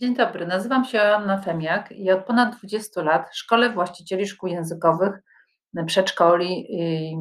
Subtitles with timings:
[0.00, 5.22] Dzień dobry, nazywam się Joanna Femiak i od ponad 20 lat szkolę właścicieli szkół językowych,
[5.86, 7.16] przedszkoli i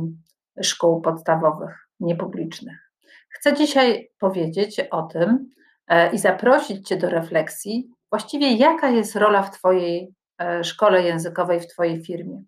[0.64, 2.92] szkół podstawowych, niepublicznych.
[3.30, 5.54] Chcę dzisiaj powiedzieć o tym
[5.88, 11.60] e, i zaprosić Cię do refleksji, właściwie jaka jest rola w Twojej e, szkole językowej,
[11.60, 12.44] w Twojej firmie.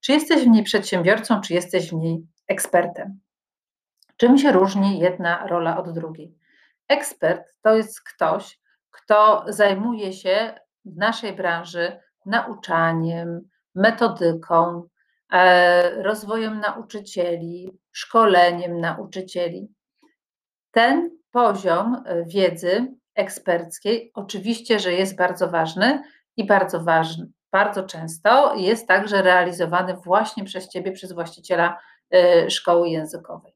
[0.00, 3.20] Czy jesteś w niej przedsiębiorcą, czy jesteś w niej ekspertem?
[4.16, 6.34] Czym się różni jedna rola od drugiej?
[6.88, 8.63] Ekspert to jest ktoś,
[8.94, 14.82] kto zajmuje się w naszej branży nauczaniem, metodyką,
[15.32, 19.68] e, rozwojem nauczycieli, szkoleniem nauczycieli.
[20.70, 26.02] Ten poziom e, wiedzy eksperckiej oczywiście, że jest bardzo ważny
[26.36, 27.26] i bardzo ważny.
[27.52, 31.80] Bardzo często jest także realizowany właśnie przez Ciebie, przez właściciela
[32.10, 33.54] e, szkoły językowej.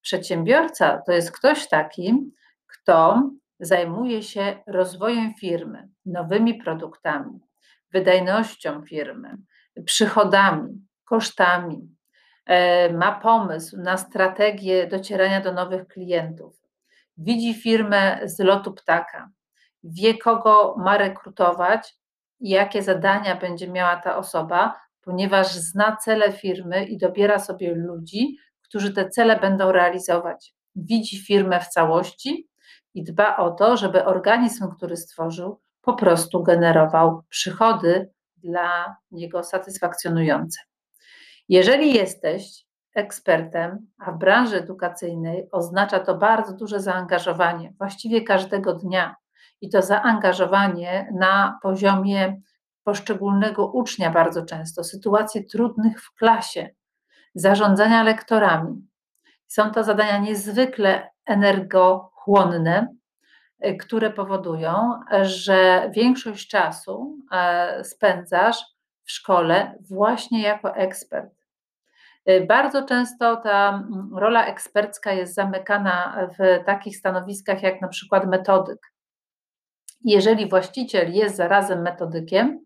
[0.00, 2.32] Przedsiębiorca to jest ktoś taki,
[2.66, 3.30] kto
[3.62, 7.40] zajmuje się rozwojem firmy, nowymi produktami,
[7.92, 9.36] wydajnością firmy,
[9.84, 11.88] przychodami, kosztami,
[12.46, 16.60] e, ma pomysł na strategię docierania do nowych klientów,
[17.16, 19.30] widzi firmę z lotu ptaka,
[19.84, 21.94] wie, kogo ma rekrutować
[22.40, 28.36] i jakie zadania będzie miała ta osoba, ponieważ zna cele firmy i dobiera sobie ludzi,
[28.62, 30.54] którzy te cele będą realizować.
[30.76, 32.48] Widzi firmę w całości
[32.94, 40.60] i dba o to, żeby organizm, który stworzył, po prostu generował przychody dla niego satysfakcjonujące.
[41.48, 49.16] Jeżeli jesteś ekspertem, a w branży edukacyjnej oznacza to bardzo duże zaangażowanie, właściwie każdego dnia,
[49.60, 52.40] i to zaangażowanie na poziomie
[52.84, 56.68] poszczególnego ucznia bardzo często, sytuacji trudnych w klasie,
[57.34, 58.88] zarządzania lektorami.
[59.52, 62.94] Są to zadania niezwykle energo chłonne,
[63.66, 68.64] y, które powodują, że większość czasu e, spędzasz
[69.04, 71.34] w szkole właśnie jako ekspert.
[72.30, 78.26] Y, bardzo często ta mm, rola ekspercka jest zamykana w takich stanowiskach jak na przykład
[78.26, 78.92] metodyk.
[80.04, 82.64] Jeżeli właściciel jest zarazem metodykiem,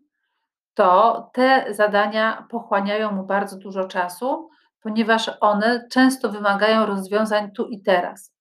[0.73, 4.49] to te zadania pochłaniają mu bardzo dużo czasu,
[4.87, 8.33] ponieważ one często wymagają rozwiązań tu i teraz.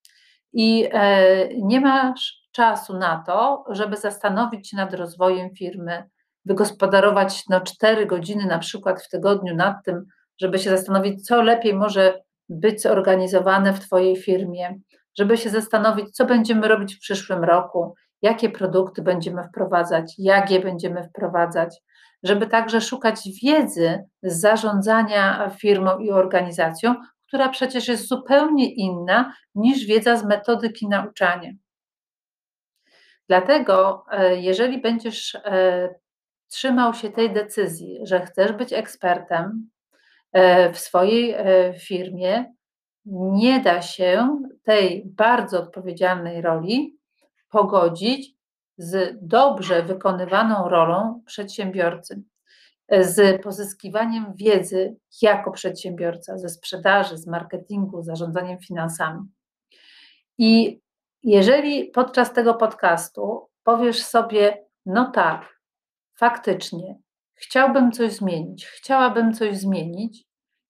[0.52, 6.04] I e, nie masz czasu na to, żeby zastanowić się nad rozwojem firmy,
[6.44, 10.04] wygospodarować no, 4 godziny na przykład w tygodniu nad tym,
[10.40, 14.78] żeby się zastanowić, co lepiej może być zorganizowane w Twojej firmie,
[15.18, 20.60] żeby się zastanowić, co będziemy robić w przyszłym roku, jakie produkty będziemy wprowadzać, jak je
[20.60, 21.76] będziemy wprowadzać,
[22.26, 26.94] żeby także szukać wiedzy z zarządzania firmą i organizacją,
[27.26, 31.50] która przecież jest zupełnie inna niż wiedza z metodyki nauczania.
[33.28, 35.94] Dlatego, e, jeżeli będziesz e,
[36.48, 39.70] trzymał się tej decyzji, że chcesz być ekspertem
[40.32, 41.36] e, w swojej
[41.78, 42.54] firmie,
[43.32, 46.98] nie da się tej bardzo odpowiedzialnej roli
[47.50, 48.35] pogodzić
[48.78, 52.22] z dobrze wykonywaną rolą przedsiębiorcy
[53.00, 59.20] z pozyskiwaniem wiedzy jako przedsiębiorca, ze sprzedaży, z marketingu, zarządzaniem finansami.
[60.38, 60.81] I
[61.22, 65.60] jeżeli podczas tego podcastu powiesz sobie, no tak,
[66.15, 66.98] faktycznie,
[67.34, 70.26] chciałbym coś zmienić, chciałabym coś zmienić,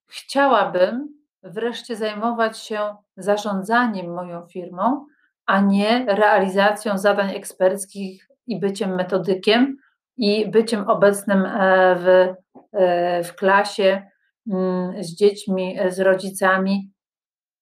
[0.07, 5.07] chciałabym wreszcie zajmować się zarządzaniem moją firmą,
[5.47, 9.77] a nie realizacją zadań eksperckich i byciem metodykiem,
[10.17, 12.35] i byciem obecnym e, w,
[12.73, 14.11] e, w klasie
[14.53, 16.93] mm, z dziećmi, e, z rodzicami.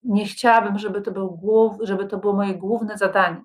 [0.02, 3.42] Nie chciałabym, żeby to, był żeby to było moje główne zadanie.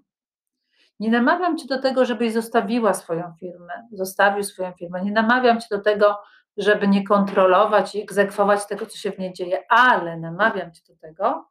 [1.00, 5.04] Nie namawiam Cię do tego, żebyś zostawiła swoją firmę, zostawił swoją firmę.
[5.04, 6.18] Nie namawiam Cię do tego,
[6.58, 10.96] żeby nie kontrolować i egzekwować tego, co się w niej dzieje, ale namawiam Cię do
[10.96, 11.50] tego,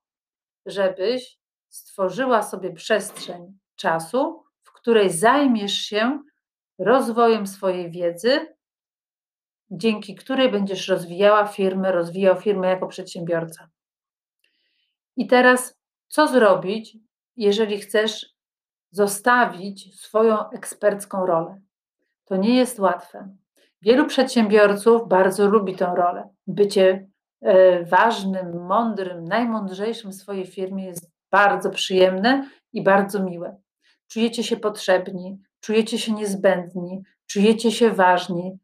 [0.67, 1.38] żebyś
[1.69, 6.23] stworzyła sobie przestrzeń czasu, w której zajmiesz się
[6.79, 8.57] rozwojem swojej wiedzy,
[9.71, 13.69] dzięki której będziesz rozwijała firmę, rozwijał firmę jako przedsiębiorca.
[15.17, 15.79] I teraz,
[16.09, 16.97] co zrobić,
[17.37, 18.27] jeżeli chcesz
[18.91, 21.61] zostawić swoją ekspercką rolę?
[22.25, 23.37] To nie jest łatwe.
[23.83, 26.29] Wielu przedsiębiorców bardzo lubi tę rolę.
[26.47, 27.09] Bycie
[27.41, 33.57] e, ważnym, mądrym, najmądrzejszym w swojej firmie jest bardzo przyjemne i bardzo miłe.
[34.09, 38.59] Czujecie się potrzebni, czujecie się niezbędni, czujecie się ważni,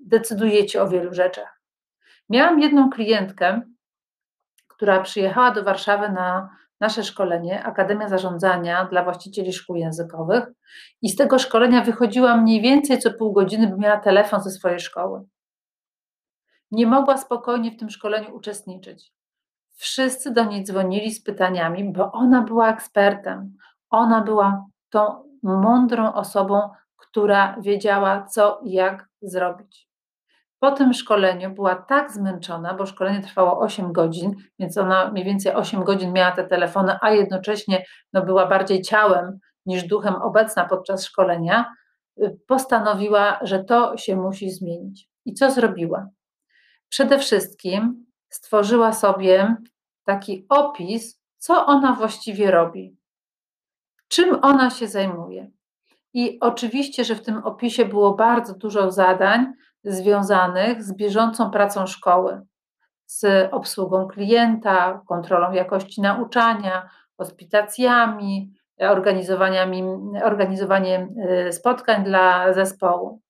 [0.00, 1.60] decydujecie o wielu rzeczach.
[2.28, 3.62] Miałam jedną klientkę,
[4.68, 10.44] która przyjechała do Warszawy na nasze szkolenie, Akademia Zarządzania dla właścicieli szkół językowych
[11.02, 14.80] i z tego szkolenia wychodziłam mniej więcej co pół godziny, bo miała telefon ze swojej
[14.80, 15.24] szkoły.
[16.70, 19.12] Nie mogła spokojnie w tym szkoleniu uczestniczyć.
[19.78, 23.56] Wszyscy do niej dzwonili z pytaniami, bo ona była ekspertem.
[23.90, 29.88] Ona była tą mądrą osobą, która wiedziała, co i jak zrobić.
[30.58, 35.52] Po tym szkoleniu była tak zmęczona, bo szkolenie trwało 8 godzin, więc ona mniej więcej
[35.54, 41.04] 8 godzin miała te telefony, a jednocześnie no, była bardziej ciałem niż duchem obecna podczas
[41.04, 41.74] szkolenia,
[42.22, 45.08] y, postanowiła, że to się musi zmienić.
[45.24, 46.08] I co zrobiła?
[46.88, 49.56] Przede wszystkim stworzyła sobie
[50.04, 52.96] taki opis, co ona właściwie robi,
[54.08, 55.50] czym ona się zajmuje.
[56.14, 59.52] I oczywiście, że w tym opisie było bardzo dużo zadań
[59.84, 62.40] związanych z bieżącą pracą szkoły,
[63.06, 68.52] z obsługą klienta, kontrolą jakości nauczania, hospitacjami,
[70.20, 71.08] organizowaniem
[71.48, 73.20] y, spotkań dla zespołu.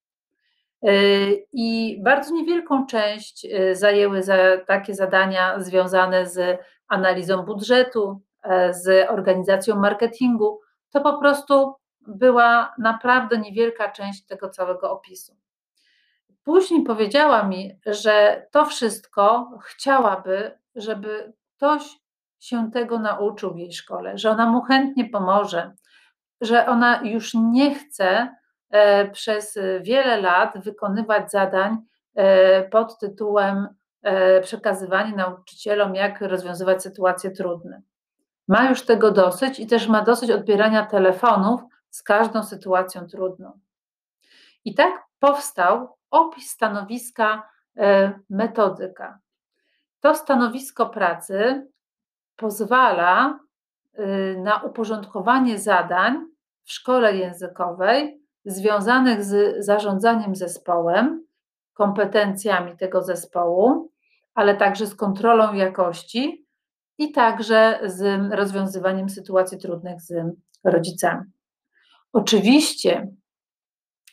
[0.84, 4.36] Y, I bardzo niewielką część y, zajęły za
[4.66, 10.60] takie zadania związane z analizą budżetu, e, z organizacją marketingu.
[10.90, 15.36] To po prostu była naprawdę niewielka część tego całego opisu.
[16.44, 21.82] Później powiedziała mi, że to wszystko chciałaby, żeby ktoś
[22.38, 25.74] się tego nauczył w jej szkole, że ona mu chętnie pomoże,
[26.40, 28.37] że ona już nie chce e,
[29.12, 31.76] przez wiele lat wykonywać zadań
[32.14, 33.68] e, pod tytułem
[34.02, 37.82] e, przekazywanie nauczycielom, jak rozwiązywać sytuacje trudne.
[38.48, 41.60] Ma już tego dosyć i też ma dosyć odbierania telefonów
[41.90, 43.60] z każdą sytuacją trudną.
[44.64, 47.48] I tak powstał opis stanowiska
[48.30, 49.18] metodyka.
[50.00, 51.66] To stanowisko pracy
[52.36, 53.38] pozwala
[54.36, 56.26] na uporządkowanie zadań
[56.64, 61.26] w szkole językowej związanych z zarządzaniem zespołem,
[61.74, 63.90] kompetencjami tego zespołu,
[64.34, 66.46] ale także z kontrolą jakości
[66.98, 70.14] i także z rozwiązywaniem sytuacji trudnych z
[70.64, 71.24] rodzicami.
[72.12, 73.08] Oczywiście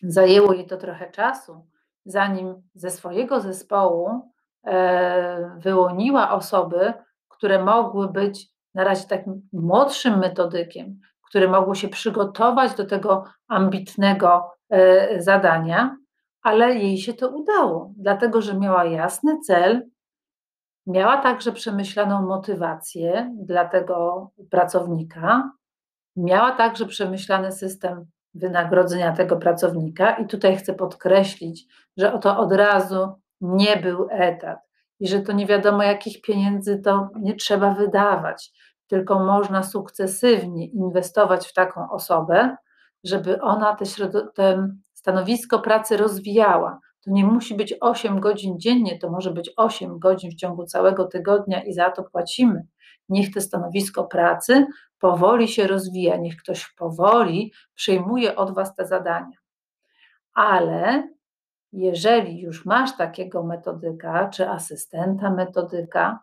[0.03, 1.65] zajęło jej to trochę czasu,
[2.05, 4.31] zanim ze swojego zespołu
[4.63, 6.93] e, wyłoniła osoby,
[7.27, 10.99] które mogły być na razie takim młodszym metodykiem,
[11.29, 15.97] które mogły się przygotować do tego ambitnego e, zadania,
[16.41, 19.81] ale jej się to udało, dlatego że miała jasny cel,
[20.87, 25.51] miała także przemyślaną motywację dla tego pracownika,
[26.15, 31.65] miała także przemyślany system wynagrodzenia tego pracownika, i tutaj chcę podkreślić,
[31.97, 34.59] że to od razu nie był etat
[34.99, 38.51] i że to nie wiadomo jakich pieniędzy to nie trzeba wydawać,
[38.87, 42.55] tylko można sukcesywnie inwestować w taką osobę,
[43.03, 43.85] żeby ona te,
[44.35, 46.79] te stanowisko pracy rozwijała.
[47.05, 51.05] To nie musi być 8 godzin dziennie, to może być 8 godzin w ciągu całego
[51.05, 52.67] tygodnia i za to płacimy.
[53.09, 54.65] Niech to stanowisko pracy
[54.99, 59.37] powoli się rozwija, niech ktoś powoli przyjmuje od Was te zadania.
[60.33, 61.09] Ale
[61.71, 66.19] jeżeli już masz takiego metodyka czy asystenta metodyka,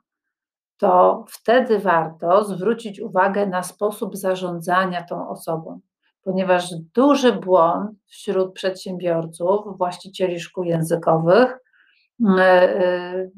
[0.83, 5.81] to wtedy warto zwrócić uwagę na sposób zarządzania tą osobą,
[6.23, 11.59] ponieważ duży błąd wśród przedsiębiorców, właścicieli szkół językowych
[12.21, 13.29] mm, e, e,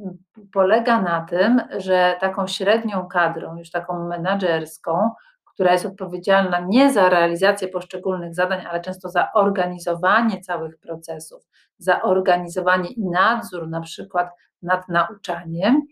[0.53, 5.11] polega na tym, że taką średnią kadrą, już taką menadżerską,
[5.55, 11.43] która jest odpowiedzialna nie za realizację poszczególnych zadań, ale często za organizowanie całych procesów,
[11.79, 14.29] za organizowanie i nadzór na przykład
[14.65, 15.83] nad nauczaniem,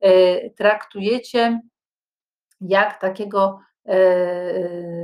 [0.00, 1.60] e, traktujecie
[2.60, 3.98] jak takiego e,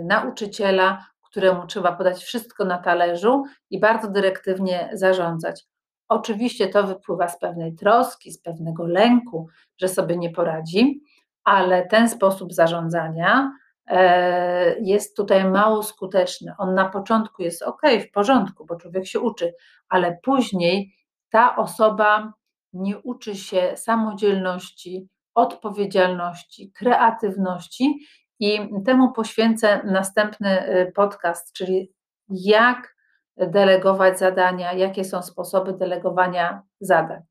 [0.04, 5.64] nauczyciela, któremu trzeba podać wszystko na talerzu i bardzo dyrektywnie zarządzać.
[6.08, 11.00] Oczywiście to wypływa z pewnej troski, z pewnego lęku, że sobie nie poradzi,
[11.44, 13.52] ale ten sposób zarządzania
[13.86, 16.54] E, jest tutaj mało skuteczny.
[16.58, 19.54] On na początku jest ok, w porządku, bo człowiek się uczy,
[19.88, 20.94] ale później
[21.30, 22.32] ta osoba
[22.72, 28.06] nie uczy się samodzielności, odpowiedzialności, kreatywności
[28.40, 31.92] i temu poświęcę następny y, podcast, czyli
[32.28, 32.96] jak
[33.36, 37.22] delegować zadania, jakie są sposoby delegowania zadań.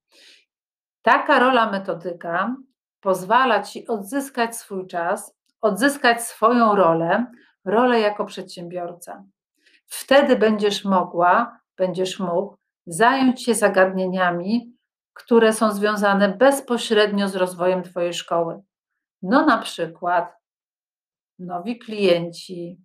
[1.01, 2.55] Taka rola metodyka
[2.99, 7.25] pozwala ci odzyskać swój czas, odzyskać swoją rolę,
[7.65, 9.23] rolę jako przedsiębiorca.
[9.85, 12.55] Wtedy będziesz mogła, będziesz mógł
[12.87, 14.74] zająć się zagadnieniami,
[15.15, 18.61] które są związane bezpośrednio z rozwojem Twojej szkoły.
[19.21, 20.35] No na przykład
[21.39, 22.77] nowi klienci,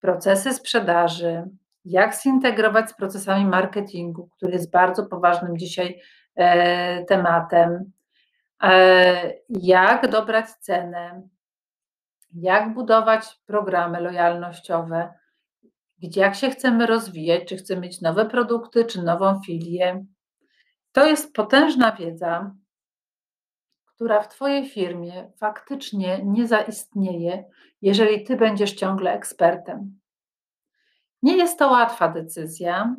[0.00, 1.44] procesy sprzedaży,
[1.84, 6.00] jak zintegrować z procesami marketingu, który jest bardzo poważnym dzisiaj
[6.34, 7.92] e, tematem,
[8.62, 11.22] e, jak dobrać cenę,
[12.34, 15.14] jak budować programy lojalnościowe,
[15.98, 20.04] gdzie jak się chcemy rozwijać, czy chcemy mieć nowe produkty, czy nową filię.
[20.92, 22.54] To jest potężna wiedza,
[23.86, 27.44] która w Twojej firmie faktycznie nie zaistnieje,
[27.82, 30.00] jeżeli Ty będziesz ciągle ekspertem.
[31.22, 32.96] Nie jest to łatwa decyzja,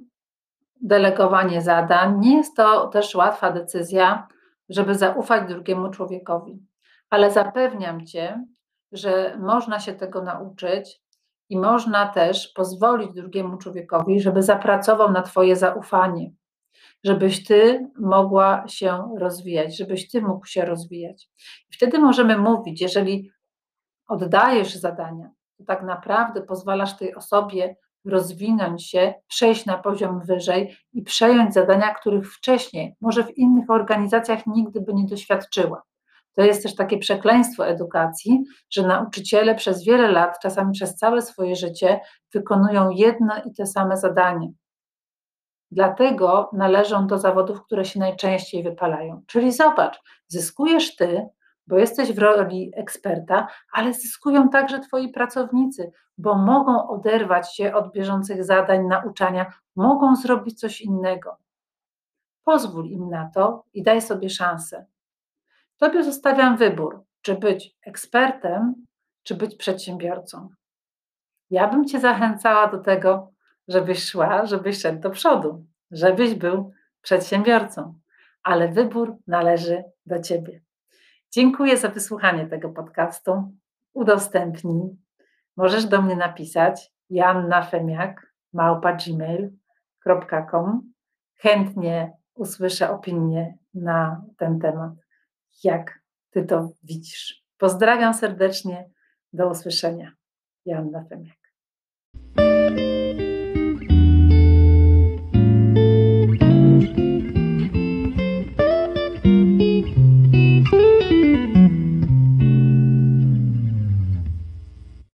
[0.81, 4.27] delegowanie zadań, nie jest to też łatwa decyzja,
[4.69, 6.59] żeby zaufać drugiemu człowiekowi,
[7.09, 8.45] ale zapewniam Cię,
[8.91, 11.01] że można się tego nauczyć
[11.49, 16.31] i można też pozwolić drugiemu człowiekowi, żeby zapracował na Twoje zaufanie,
[17.03, 21.29] żebyś Ty mogła się rozwijać, żebyś Ty mógł się rozwijać.
[21.71, 23.31] I wtedy możemy mówić, jeżeli
[24.07, 31.01] oddajesz zadania, to tak naprawdę pozwalasz tej osobie rozwinąć się, przejść na poziom wyżej i
[31.01, 35.83] przejąć zadania, których wcześniej, może w innych organizacjach nigdy by nie doświadczyła.
[36.35, 41.55] To jest też takie przekleństwo edukacji, że nauczyciele przez wiele lat, czasami przez całe swoje
[41.55, 41.99] życie,
[42.33, 44.51] wykonują jedno i te same zadanie.
[45.73, 49.21] Dlatego należą do zawodów, które się najczęściej wypalają.
[49.27, 51.27] Czyli zobacz, zyskujesz ty,
[51.67, 57.91] bo jesteś w roli eksperta, ale zyskują także twoi pracownicy, bo mogą oderwać się od
[57.91, 61.37] bieżących zadań, nauczania, mogą zrobić coś innego.
[62.43, 64.85] Pozwól im na to i daj sobie szansę.
[65.77, 68.85] Tobie zostawiam wybór, czy być ekspertem,
[69.23, 70.49] czy być przedsiębiorcą.
[71.49, 73.32] Ja bym Cię zachęcała do tego,
[73.67, 77.99] żebyś szła, żebyś szedł do przodu, żebyś był przedsiębiorcą,
[78.43, 80.61] ale wybór należy do Ciebie.
[81.31, 83.51] Dziękuję za wysłuchanie tego podcastu.
[83.93, 84.97] Udostępnij.
[85.57, 88.97] Możesz do mnie napisać jannafemiak małpa.
[91.35, 94.93] Chętnie usłyszę opinię na ten temat
[95.63, 96.03] jak
[96.33, 97.43] Ty to widzisz.
[97.57, 98.89] Pozdrawiam serdecznie.
[99.33, 100.11] Do usłyszenia.
[100.65, 101.37] Joanna Femiak.